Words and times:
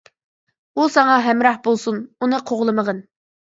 ئۇ 0.79 0.85
ساڭا 0.95 1.17
ھەمراھ 1.27 1.61
بولسۇن، 1.69 2.01
ئۇنى 2.01 2.43
قوغلىمىغىن. 2.51 3.07